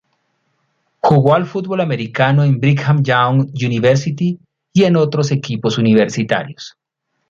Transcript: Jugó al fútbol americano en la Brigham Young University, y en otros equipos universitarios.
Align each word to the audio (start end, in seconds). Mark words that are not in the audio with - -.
Jugó 0.99 1.35
al 1.35 1.45
fútbol 1.45 1.79
americano 1.79 2.43
en 2.43 2.53
la 2.53 2.57
Brigham 2.57 3.03
Young 3.03 3.51
University, 3.63 4.39
y 4.73 4.83
en 4.85 4.95
otros 4.95 5.29
equipos 5.31 5.77
universitarios. 5.77 6.73